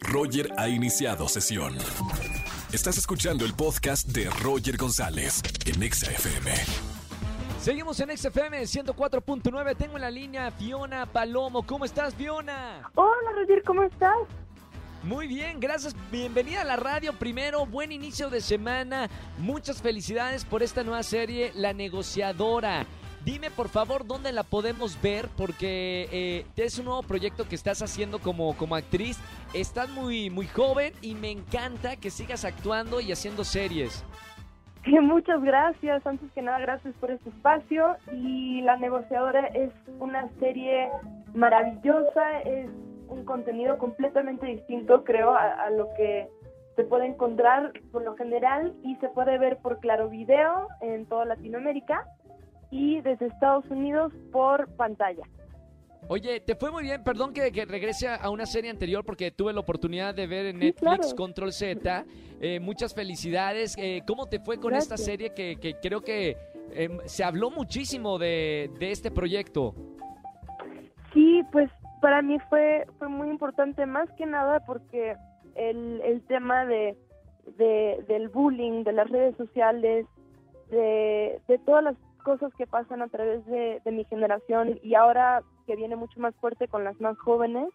Roger 0.00 0.50
ha 0.56 0.68
iniciado 0.68 1.28
sesión. 1.28 1.76
Estás 2.72 2.98
escuchando 2.98 3.44
el 3.44 3.54
podcast 3.54 4.08
de 4.08 4.28
Roger 4.42 4.76
González 4.76 5.42
en 5.66 5.82
Exa 5.82 6.10
FM. 6.10 6.50
Seguimos 7.60 8.00
en 8.00 8.16
XFM 8.16 8.62
104.9. 8.62 9.76
Tengo 9.76 9.96
en 9.96 10.00
la 10.00 10.10
línea 10.10 10.48
a 10.48 10.50
Fiona 10.50 11.06
Palomo. 11.06 11.64
¿Cómo 11.64 11.84
estás, 11.84 12.14
Fiona? 12.14 12.90
Hola, 12.94 13.32
Roger, 13.36 13.62
¿cómo 13.62 13.84
estás? 13.84 14.16
Muy 15.04 15.26
bien, 15.26 15.60
gracias. 15.60 15.94
Bienvenida 16.10 16.62
a 16.62 16.64
la 16.64 16.76
radio. 16.76 17.12
Primero, 17.12 17.66
buen 17.66 17.92
inicio 17.92 18.30
de 18.30 18.40
semana. 18.40 19.10
Muchas 19.38 19.82
felicidades 19.82 20.44
por 20.44 20.62
esta 20.62 20.82
nueva 20.82 21.02
serie, 21.02 21.52
La 21.54 21.72
Negociadora. 21.72 22.86
Dime 23.24 23.50
por 23.50 23.68
favor 23.68 24.04
dónde 24.04 24.32
la 24.32 24.42
podemos 24.42 25.00
ver 25.00 25.28
porque 25.36 26.08
eh, 26.10 26.44
es 26.56 26.78
un 26.80 26.86
nuevo 26.86 27.02
proyecto 27.04 27.48
que 27.48 27.54
estás 27.54 27.80
haciendo 27.80 28.18
como, 28.18 28.56
como 28.56 28.74
actriz. 28.74 29.20
Estás 29.54 29.88
muy, 29.90 30.28
muy 30.28 30.46
joven 30.46 30.92
y 31.02 31.14
me 31.14 31.30
encanta 31.30 31.94
que 31.94 32.10
sigas 32.10 32.44
actuando 32.44 33.00
y 33.00 33.12
haciendo 33.12 33.44
series. 33.44 34.04
Muchas 34.86 35.40
gracias. 35.40 36.04
Antes 36.04 36.32
que 36.32 36.42
nada, 36.42 36.58
gracias 36.58 36.94
por 36.96 37.12
este 37.12 37.28
espacio. 37.28 37.96
Y 38.12 38.62
La 38.62 38.76
negociadora 38.76 39.46
es 39.48 39.70
una 40.00 40.28
serie 40.40 40.90
maravillosa, 41.32 42.40
es 42.40 42.68
un 43.06 43.24
contenido 43.24 43.78
completamente 43.78 44.46
distinto, 44.46 45.04
creo, 45.04 45.32
a, 45.32 45.64
a 45.64 45.70
lo 45.70 45.88
que 45.96 46.28
se 46.74 46.82
puede 46.82 47.06
encontrar 47.06 47.72
por 47.92 48.02
lo 48.02 48.16
general 48.16 48.74
y 48.82 48.96
se 48.96 49.08
puede 49.10 49.38
ver 49.38 49.58
por 49.58 49.78
Claro 49.78 50.08
Video 50.08 50.66
en 50.80 51.06
toda 51.06 51.26
Latinoamérica 51.26 52.04
y 52.72 53.02
desde 53.02 53.26
Estados 53.26 53.66
Unidos 53.70 54.12
por 54.32 54.66
pantalla. 54.76 55.22
Oye, 56.08 56.40
te 56.40 56.56
fue 56.56 56.72
muy 56.72 56.82
bien, 56.82 57.04
perdón 57.04 57.32
que, 57.32 57.50
regrese 57.64 58.08
a 58.08 58.28
una 58.30 58.44
serie 58.44 58.70
anterior 58.70 59.04
porque 59.04 59.30
tuve 59.30 59.52
la 59.52 59.60
oportunidad 59.60 60.14
de 60.14 60.26
ver 60.26 60.46
en 60.46 60.58
Netflix 60.58 61.14
Control 61.14 61.52
Z. 61.52 62.04
Eh, 62.40 62.58
muchas 62.58 62.92
felicidades. 62.92 63.76
Eh, 63.78 64.02
¿Cómo 64.06 64.26
te 64.26 64.40
fue 64.40 64.58
con 64.58 64.74
esta 64.74 64.96
serie 64.96 65.32
que, 65.32 65.76
creo 65.80 66.00
que 66.00 66.36
em, 66.72 66.98
se 67.04 67.22
habló 67.22 67.50
muchísimo 67.50 68.18
de, 68.18 68.70
este 68.80 69.12
proyecto? 69.12 69.74
Sí, 71.12 71.42
pues 71.52 71.70
para 72.00 72.20
mí 72.20 72.38
fue, 72.48 72.86
fue 72.98 73.08
muy 73.08 73.28
importante, 73.28 73.86
más 73.86 74.10
que 74.14 74.26
nada 74.26 74.60
porque 74.66 75.14
el, 75.54 76.00
el 76.00 76.22
tema 76.22 76.64
de, 76.64 76.96
del 78.08 78.28
bullying, 78.28 78.82
de 78.82 78.92
las 78.92 79.08
redes 79.08 79.36
sociales, 79.36 80.06
de, 80.70 81.38
de 81.46 81.58
todas 81.58 81.84
las 81.84 81.96
cosas 82.22 82.52
que 82.54 82.66
pasan 82.66 83.02
a 83.02 83.08
través 83.08 83.44
de, 83.46 83.80
mi 83.86 84.04
generación 84.04 84.78
y 84.82 84.94
ahora 84.94 85.42
que 85.66 85.76
viene 85.76 85.96
mucho 85.96 86.18
más 86.20 86.34
fuerte 86.36 86.68
con 86.68 86.84
las 86.84 87.00
más 87.00 87.18
jóvenes, 87.18 87.68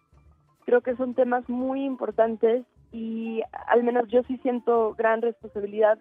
creo 0.64 0.80
que 0.80 0.96
son 0.96 1.14
temas 1.14 1.48
muy 1.48 1.84
importantes 1.84 2.64
y 2.92 3.42
al 3.66 3.82
menos 3.82 4.08
yo 4.08 4.22
sí 4.24 4.38
siento 4.38 4.94
gran 4.94 5.22
responsabilidad 5.22 5.98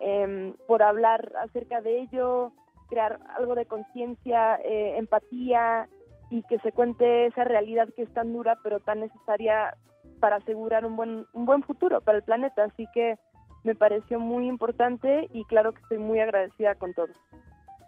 em, 0.00 0.54
por 0.66 0.82
hablar 0.82 1.32
acerca 1.42 1.80
de 1.80 2.00
ello, 2.00 2.52
crear 2.88 3.18
algo 3.36 3.54
de 3.54 3.66
conciencia, 3.66 4.56
eh, 4.56 4.98
empatía 4.98 5.88
y 6.30 6.42
que 6.44 6.58
se 6.58 6.72
cuente 6.72 7.26
esa 7.26 7.44
realidad 7.44 7.88
que 7.94 8.02
es 8.02 8.12
tan 8.12 8.32
dura 8.32 8.58
pero 8.62 8.80
tan 8.80 9.00
necesaria 9.00 9.74
para 10.20 10.36
asegurar 10.36 10.84
un 10.84 10.96
buen, 10.96 11.26
un 11.32 11.46
buen 11.46 11.62
futuro 11.62 12.00
para 12.00 12.18
el 12.18 12.24
planeta. 12.24 12.64
Así 12.64 12.86
que 12.92 13.16
me 13.64 13.74
pareció 13.74 14.20
muy 14.20 14.46
importante 14.46 15.28
y 15.32 15.44
claro 15.44 15.72
que 15.72 15.82
estoy 15.82 15.98
muy 15.98 16.20
agradecida 16.20 16.74
con 16.76 16.94
todos. 16.94 17.16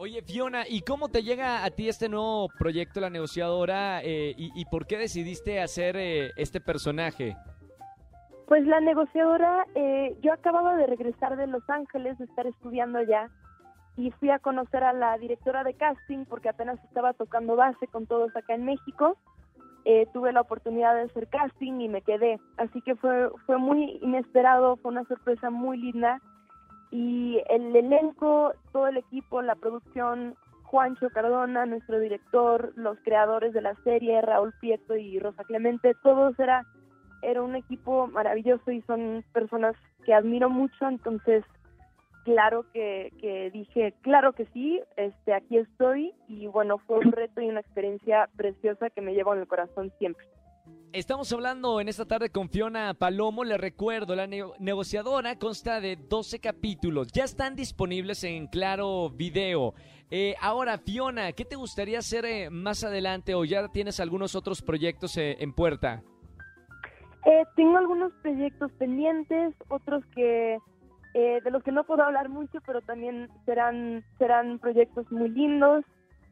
Oye, 0.01 0.23
Fiona, 0.23 0.63
¿y 0.69 0.83
cómo 0.83 1.09
te 1.09 1.25
llega 1.25 1.65
a 1.65 1.71
ti 1.71 1.89
este 1.89 2.09
nuevo 2.09 2.49
proyecto, 2.57 3.01
La 3.01 3.11
Negociadora, 3.11 4.01
eh, 4.05 4.33
y, 4.37 4.65
por 4.67 4.87
qué 4.87 4.97
decidiste 4.97 5.61
hacer 5.61 5.97
eh, 5.97 6.31
este 6.37 6.61
personaje? 6.61 7.37
Pues 8.47 8.65
La 8.65 8.79
Negociadora, 8.79 9.67
eh, 9.75 10.17
yo 10.23 10.33
acababa 10.33 10.77
de 10.77 10.87
regresar 10.87 11.37
de 11.37 11.49
Los 11.49 11.69
Ángeles, 11.69 12.17
de 12.19 12.27
estar 12.27 12.47
estudiando 12.47 13.01
allá, 13.01 13.29
y 13.97 14.13
fui 14.13 14.31
a 14.31 14.39
conocer 14.39 14.85
a 14.85 14.93
la 14.93 15.19
directora 15.19 15.65
de 15.65 15.75
casting 15.75 16.27
porque 16.27 16.49
apenas 16.49 16.79
estaba 16.85 17.13
tocando 17.13 17.57
base 17.57 17.89
con 17.89 18.07
todos 18.07 18.35
acá 18.37 18.55
en 18.55 18.67
México. 18.67 19.19
tuve 20.13 20.33
la 20.33 20.43
oportunidad 20.43 20.95
de 20.95 21.11
hacer 21.11 21.27
casting 21.27 21.81
y 21.81 21.89
me 21.89 22.03
quedé. 22.03 22.39
Así 22.57 22.81
que 22.83 22.95
fue, 22.95 23.31
fue 23.47 23.59
muy 23.59 23.99
inesperado, 24.01 24.77
fue 24.77 24.93
una 24.93 25.05
sorpresa 25.07 25.51
muy 25.51 25.77
linda 25.77 26.21
y 26.91 27.43
el 27.49 27.75
elenco, 27.75 28.53
todo 28.73 28.89
el 28.89 28.97
equipo, 28.97 29.43
la 29.43 29.55
producción, 29.55 30.37
Juancho 30.65 31.11
Cardona, 31.11 31.67
nuestro 31.67 31.99
director, 31.99 32.73
los 32.77 32.99
creadores 33.01 33.53
de 33.53 33.63
la 33.63 33.75
serie, 33.85 34.21
Raúl 34.21 34.53
Pieto 34.61 34.97
y 34.97 35.19
Rosa 35.19 35.45
Clemente, 35.45 35.95
todos 36.03 36.39
era, 36.39 36.65
era 37.23 37.43
un 37.43 37.57
equipo 37.57 38.07
maravilloso 38.09 38.71
y 38.71 38.83
son 38.83 39.25
personas 39.33 39.75
que 40.05 40.15
admiro 40.15 40.51
mucho, 40.51 40.89
entonces 40.89 41.45
claro 42.25 42.67
que, 42.75 43.13
que 43.21 43.51
dije, 43.51 43.95
claro 44.03 44.35
que 44.35 44.45
sí, 44.47 44.81
este 44.97 45.33
aquí 45.33 45.57
estoy 45.57 46.13
y 46.29 46.47
bueno, 46.47 46.79
fue 46.79 46.99
un 46.99 47.13
reto 47.13 47.41
y 47.41 47.49
una 47.49 47.61
experiencia 47.61 48.29
preciosa 48.37 48.91
que 48.91 49.01
me 49.01 49.15
llevo 49.15 49.33
en 49.33 49.41
el 49.41 49.49
corazón 49.49 49.91
siempre. 49.99 50.27
Estamos 50.95 51.31
hablando 51.35 51.83
en 51.83 51.89
esta 51.89 52.07
tarde 52.07 52.31
con 52.31 52.49
Fiona 52.49 52.95
Palomo. 52.95 53.45
Le 53.45 53.59
recuerdo, 53.59 54.17
la 54.17 54.27
negociadora 54.27 55.39
consta 55.39 55.83
de 55.83 55.97
12 55.97 56.41
capítulos. 56.41 57.13
Ya 57.13 57.25
están 57.25 57.57
disponibles 57.57 58.25
en 58.25 58.47
Claro 58.47 59.11
Video. 59.11 59.75
Eh, 60.11 60.35
ahora, 60.41 60.79
Fiona, 60.79 61.33
¿qué 61.33 61.45
te 61.45 61.57
gustaría 61.57 61.99
hacer 61.99 62.25
eh, 62.25 62.49
más 62.49 62.85
adelante 62.85 63.35
o 63.35 63.45
ya 63.45 63.69
tienes 63.69 64.01
algunos 64.01 64.35
otros 64.35 64.63
proyectos 64.63 65.17
eh, 65.19 65.37
en 65.41 65.53
puerta? 65.53 66.03
tengo 67.57 67.77
algunos 67.77 68.11
proyectos 68.23 68.73
pendientes, 68.79 69.55
otros 69.69 70.03
que 70.15 70.57
de 71.13 71.51
los 71.51 71.63
que 71.63 71.73
no 71.73 71.85
puedo 71.85 72.03
hablar 72.03 72.31
mucho, 72.31 72.59
pero 72.65 72.81
también 72.81 73.29
serán 73.45 74.03
serán 74.19 74.59
proyectos 74.59 75.11
muy 75.13 75.29
lindos. 75.29 75.85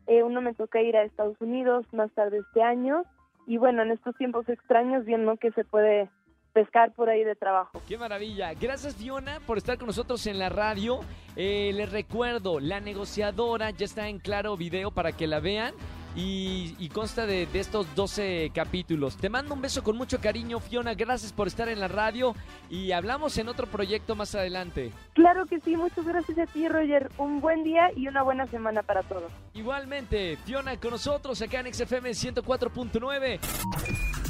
uno 0.06 0.40
me 0.40 0.54
toca 0.54 0.80
ir 0.80 0.96
a 0.96 1.02
Estados 1.02 1.38
Unidos 1.40 1.84
más 1.92 2.10
tarde 2.12 2.38
este 2.38 2.62
año 2.62 3.02
y 3.46 3.56
bueno, 3.58 3.82
en 3.82 3.92
estos 3.92 4.16
tiempos 4.16 4.48
extraños 4.48 5.04
viendo 5.04 5.36
que 5.36 5.52
se 5.52 5.64
puede 5.64 6.10
pescar 6.52 6.92
por 6.92 7.10
ahí 7.10 7.22
de 7.22 7.34
trabajo. 7.34 7.82
Qué 7.86 7.98
maravilla. 7.98 8.54
Gracias 8.54 8.96
Fiona 8.96 9.40
por 9.46 9.58
estar 9.58 9.76
con 9.76 9.88
nosotros 9.88 10.26
en 10.26 10.38
la 10.38 10.48
radio. 10.48 11.00
Eh, 11.36 11.70
les 11.74 11.92
recuerdo, 11.92 12.60
la 12.60 12.80
negociadora 12.80 13.70
ya 13.70 13.84
está 13.84 14.08
en 14.08 14.18
claro 14.18 14.56
video 14.56 14.90
para 14.90 15.12
que 15.12 15.26
la 15.26 15.40
vean 15.40 15.74
y, 16.16 16.88
consta 16.88 17.26
de, 17.26 17.46
estos 17.52 17.86
12 17.94 18.50
capítulos. 18.54 19.16
Te 19.16 19.28
mando 19.28 19.54
un 19.54 19.60
beso 19.60 19.82
con 19.82 19.96
mucho 19.96 20.20
cariño, 20.20 20.60
Fiona. 20.60 20.94
Gracias 20.94 21.32
por 21.32 21.46
estar 21.46 21.68
en 21.68 21.78
la 21.78 21.88
radio 21.88 22.34
y 22.70 22.92
hablamos 22.92 23.36
en 23.36 23.48
otro 23.48 23.66
proyecto 23.66 24.16
más 24.16 24.34
adelante. 24.34 24.92
Claro 25.12 25.46
que 25.46 25.60
sí, 25.60 25.76
muchas 25.76 26.06
gracias 26.06 26.38
a 26.38 26.46
ti, 26.46 26.66
Roger. 26.68 27.10
Un 27.18 27.40
buen 27.40 27.64
día 27.64 27.90
y 27.94 28.08
una 28.08 28.22
buena 28.22 28.46
semana 28.46 28.82
para 28.82 29.02
todos. 29.02 29.30
Igualmente, 29.54 30.38
Fiona 30.44 30.78
con 30.80 30.92
nosotros 30.92 31.40
acá 31.42 31.60
en 31.60 31.72
XFM 31.72 32.10
104.9. 32.10 33.38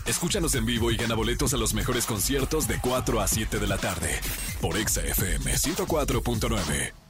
Escúchanos 0.07 0.55
en 0.55 0.67
vivo 0.67 0.91
y 0.91 0.97
gana 0.97 1.15
boletos 1.15 1.55
a 1.55 1.57
los 1.57 1.75
mejores 1.75 2.07
conciertos 2.07 2.69
de 2.69 2.81
4 2.81 3.21
a 3.21 3.27
7 3.27 3.59
de 3.59 3.67
la 3.67 3.77
tarde 3.77 4.21
por 4.61 4.77
XFM 4.77 5.53
104.9. 5.53 7.06